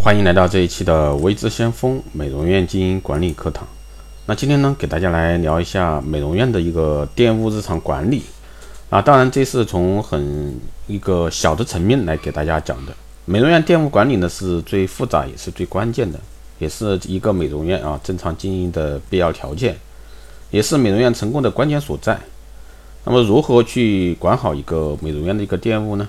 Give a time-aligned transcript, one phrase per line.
[0.00, 3.66] 欢迎来到这一期的微知先锋美容院经营管理课堂。
[4.26, 8.22] 那今天呢，给大家来聊一下美容院的一个店务日常管理。
[8.90, 12.92] 啊，当然这是从很一个小的层面来给大家讲的。
[13.24, 16.18] 美容院店务管理呢是最复杂也是最关键的，
[16.60, 19.76] 也是一个美容院啊正常经营的必要条件，
[20.50, 22.18] 也是美容院成功的关键所在。
[23.04, 26.08] 那么如何去管好一个美容院的一个店务呢？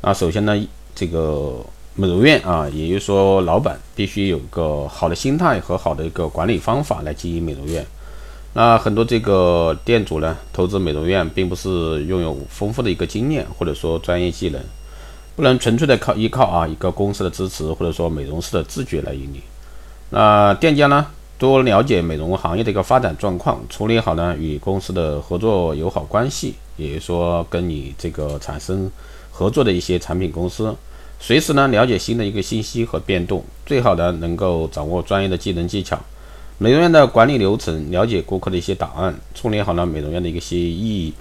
[0.00, 0.56] 啊，首先呢，
[0.94, 1.56] 这个
[1.94, 7.84] 美容院啊，也就是说老板必须有个好的心态和好的一个管理方法来经营美容院。
[8.52, 14.60] 那很多这个店主呢，投资美容院并不是拥有丰富的一个经验或者说专业技能，
[15.36, 19.42] 不能纯粹的靠依靠啊一个公司的支持或者说美容师的自觉来盈利。
[20.10, 21.06] 那店家呢，
[21.38, 28.90] 多了解美容行业的一个发展状况，处理好呢与公司的合作友好关系，也就是说跟你这个产生。
[29.32, 30.74] 合作的一些产品公司，
[31.22, 36.00] 随时呢了解新的一个信息和变动，最好呢能够掌握专业的技能技巧。
[36.56, 41.12] 美容院的管理流程，了解顾客的一些档案，处理好了美容院的一些意义，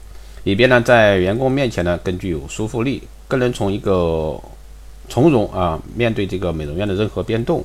[0.46, 4.40] 以便呢在员工面前呢更具有说服力，更能从一个
[5.10, 7.64] 从容啊面对这个美容院的任何变动。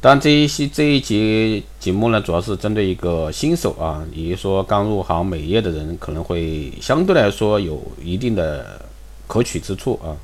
[0.00, 8.80] 当然这一些这一节节目呢，主要是针对一个新手啊，也就是说刚入行美业的人，可能会相对来说有一定的。
[9.28, 10.16] 可取之处啊，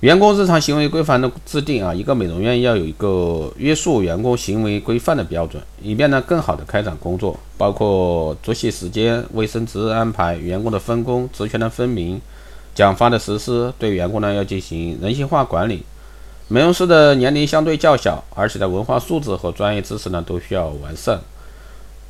[0.00, 12.20] 员工日常行为规范的制定啊，一个美容院要有一个约束员工行为规范的标准，以便呢更好的开展工作，包括作息时间、卫生值日安排、员工的分工、职权的分明、
[12.76, 15.82] 奖罚的实施，对员工呢要进行人性化管理。
[16.46, 21.18] 美容师的年龄相对较小，而且呢文化素质和专业知识呢都需要完善，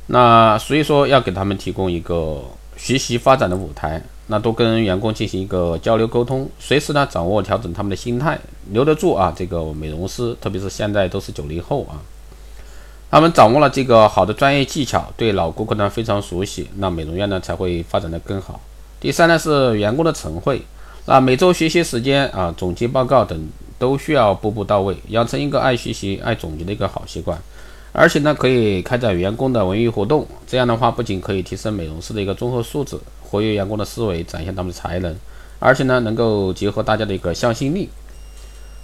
[0.05, 2.43] 那所以说要给他们提供一个
[2.77, 3.99] 学习发展的舞台。
[4.31, 8.37] 那多跟员工进行一个交流沟通，随时呢掌握调整他们的心态，
[8.71, 11.97] 留得住啊这个美容师，特别是现在都是九零后啊，
[13.09, 18.61] 他们掌握了这个好的专业技巧，对老顾客呢非常熟悉，那美容院呢才会发展的更好。
[18.99, 20.61] 第三呢是员工的晨会，
[21.07, 23.49] 那每周学习时间啊、总结报告等
[23.79, 27.35] 都需要步步到位，养成一个爱学习、爱总结的一个好习惯，
[27.91, 32.95] 而且呢可以开展员工的文娱活动，这样的话不仅可以提升美容师的一个综合素质。
[33.29, 35.15] 活跃员工的思维，展现他们的才能，
[35.59, 37.89] 而且呢，能够结合大家的一个向心力。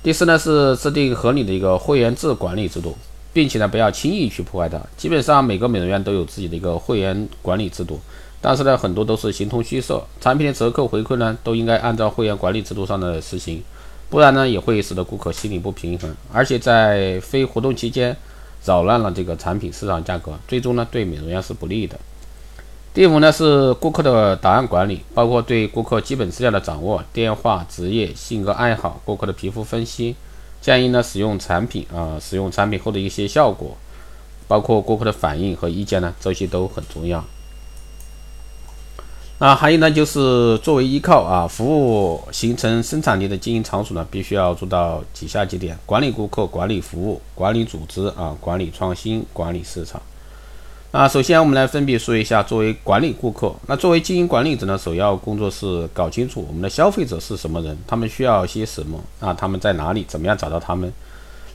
[0.03, 2.95] 第四呢，是制定合理的一个会员制管理制度，
[3.33, 4.79] 并且呢，不要轻易去破坏它。
[4.95, 7.99] 基本上每个美容院都有自己的一个会员管理制度，
[8.39, 10.03] 但是呢，很多都是形同虚设。
[10.21, 13.63] 产品的折扣回馈呢，都应该按照会员管理制度上的实行，
[14.09, 18.15] 不然呢，也会使得顾客心理不平衡，而且在非活动期间
[18.63, 21.97] 扰乱了这个产品市场价格，最终呢，对美容院是不利的。
[22.95, 30.15] 第五呢是顾客的档案管理，包括对顾客基本资料的掌握、电话、职业、性格爱好、顾客的皮肤分析，
[30.61, 33.75] 建议呢使用产品啊，使用产品后的一些效果，
[34.47, 37.21] 包括顾客的反应和意见呢，这些都很重要。
[39.39, 50.01] 那还有呢就是作为依靠啊，服务形成生产力的经营场所呢，必须要做到以下几点：管理顾客、管理服务、管理组织啊，管理创新、管理市场。
[50.95, 60.89] 啊，首先我们来分别说一下，作为管理顾客，那作为经营管理者呢，首要工作是搞清楚我们的消费者是什么人，他们需要些什么啊，他们在哪里，怎么样找到他们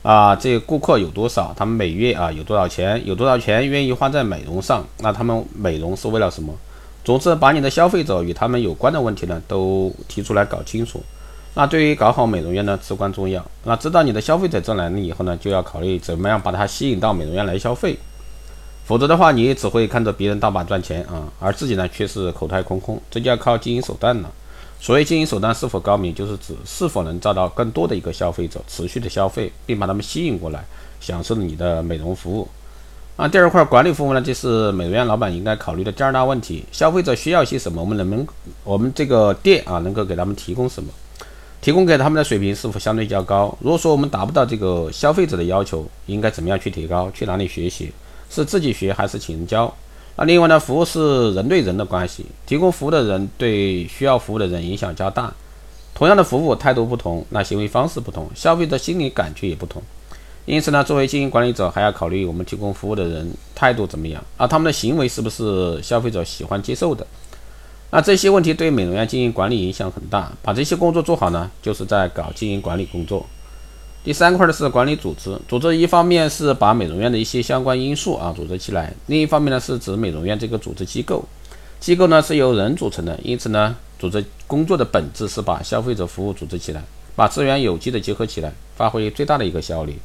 [0.02, 0.36] 啊？
[0.36, 1.54] 这个顾客有多少？
[1.56, 3.00] 他们每月啊有多少钱？
[3.06, 4.86] 有多少钱愿意花在美容上？
[4.98, 6.54] 那他们美容是为了什么？
[7.02, 11.02] 总之，把你的消费者与他们有关的问题呢，都提出来搞清楚。
[11.54, 13.42] 那对于搞好美容院呢，至关重要。
[13.64, 17.98] 那知道你的消费者在哪里以后呢，就要考虑怎么样把他吸引到美容院来消费。
[18.90, 24.28] 否则的话，你也只会看着别人大把赚钱啊，而自己呢却是口袋空空，这就要靠经营手段了。
[24.80, 30.64] 所谓经营手段是否高明，就是指是否能招到更多的一个消费者，持续的消费，并把他们吸引过来，
[31.00, 32.48] 享受你的美容服务。
[33.14, 37.80] 啊，第二块管理服务呢，就是美容院老板应该考虑的第二大问题：消费者需要些什么？
[37.80, 38.26] 我们能不能，
[38.64, 40.92] 我们这个店啊，能够给他们提供什么？
[41.60, 43.56] 提供给他们的水平是否相对较高？
[43.60, 47.08] 如果说我们达不到这个消费者的要求，应该怎么样去提高？
[47.14, 47.92] 去哪里学习？
[48.30, 49.74] 是自己学还是请人教？
[50.16, 55.32] 那另外呢，服务是人对人的关系，提供服务的人对需要服务的人影响较大。
[55.94, 59.82] 同样的服务态度不同，那行为方式不同，消费者心理感觉也不同。
[60.46, 67.06] 因此呢，作为经营管理者，还要考虑我们提供服务的人态度怎么样，而他们的行为是不是消费者喜欢接受的？
[67.90, 70.32] 那这些问题对美容院经营管理影响很大。
[70.42, 73.26] 把这些工作做好呢，就是在搞经营管理工作。
[74.02, 81.22] 第三块呢是管理组织，组织一方面是把美容院的一些相关因素啊组织起来，另一方面呢是指美容院这个组织机构，
[81.78, 86.82] 机构呢是由人组成的，因此呢组织工作的本质是把消费者服务组织起来，
[87.14, 89.98] 把资源有机的结合起来，发挥最大的一个效率。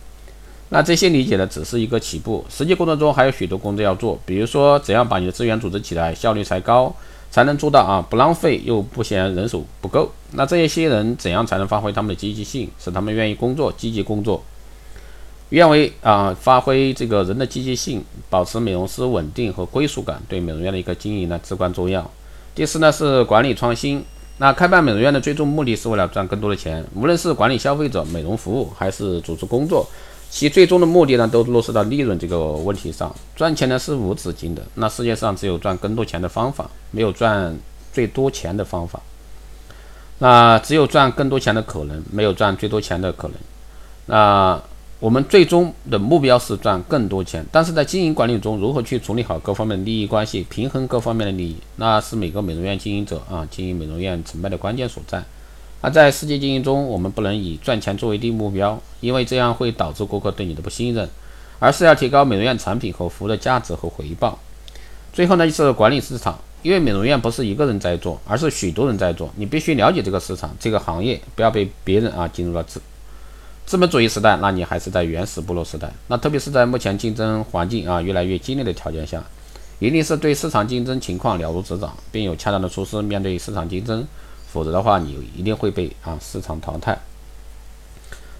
[0.69, 4.19] 那这些理解呢，只是一个起步，实际工作中还有许多工作要做。
[4.25, 6.93] 比如说，怎样把你的资源组织起来，效率才高，
[7.35, 10.09] 才能做到啊不浪费又不嫌人手不够。
[10.31, 14.41] 那这一些人怎样才能发挥他们的积极性，使他们愿意工作、积极工作？
[15.49, 22.09] 愿为啊发挥这个人的积极性，保持美容师稳定和归属感，对美容院的一个经营呢至关重要。
[22.55, 24.01] 第四呢是管理创新。
[24.37, 29.85] 那开办美容院的最终目的是为了赚更多的钱，无论是管理消费者、美容服务，还是组织工作。
[30.35, 33.15] 其最终的目的呢，都落实到利润这个问题上。
[33.37, 37.57] 赚钱呢是无止境的，那世界上只有赚更多钱的方法，没有赚
[37.93, 38.99] 最多钱的方法。
[40.17, 43.37] 那只有赚更多钱的可能，没有赚最多钱的可能。
[44.07, 44.61] 那
[44.99, 55.23] 我们最终的目标是赚更多钱，但是在经营管理中，如何去处理好各方面的利益关系，平衡各方面的利益，那是每个美容院经营者啊经营美容院成败的关键所在。
[55.85, 61.07] 那在实际经营中，我们不能以赚钱作为第一目标，因为这样会导致顾客对你的不信任，
[61.59, 64.39] 而是要提高美容院产品和服务的价值和回报。
[65.13, 72.81] 最后呢，就是管理市场，因为美容院不是一个人在做，而是许多人在做，你必须了解这个市场、这个行业，不要被别人啊进入了资
[73.67, 75.93] 资本主义时代，那你还是在原始部落时代。
[76.07, 79.23] 那特别是在目前竞争环境啊越来越激烈的条件下，
[79.77, 84.03] 一定是对市场竞争情况了如指掌，并有恰当的措施面对市场竞争。
[84.55, 86.97] 否则的话，你一定会被啊市场淘汰。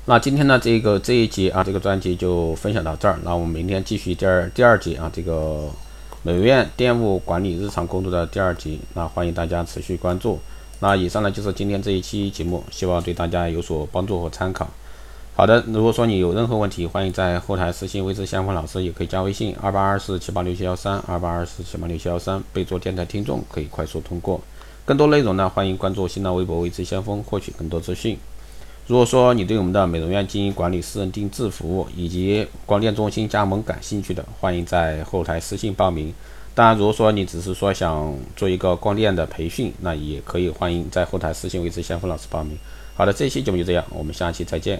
[0.05, 3.19] 那今天呢，这个这一节啊，这个专辑就分享到这儿。
[3.23, 5.67] 那我们明天继续第二第二集啊，这个
[6.23, 8.79] 美容院店务管理日常工作的第二集。
[8.93, 10.39] 那欢迎大家持续关注。
[10.79, 14.65] 那以上呢就是今天这一期节目，希望对大家有所帮助和参考。
[15.35, 24.39] 好的，如果说你有任何问题，欢迎在后台私信未知相锋老师，也可以加微信二八二四七八六七幺三二八二四七八六七幺三，备注电台听众，可以快速通过。
[24.85, 28.15] 更多内容呢，欢迎关注新浪微博“未知先锋”获取更多资讯。
[28.85, 36.13] 如果说你对我们的美容院经营管理、私人定制服务以及光电中心加盟感兴趣的，欢迎在后台私信报名。
[36.53, 42.55] 当然，如果说你只是说想做一个光电的培训，那也可以欢迎在后台私信“未知先锋”老师报名。
[42.95, 44.79] 好的，这期节目就这样，我们下期再见。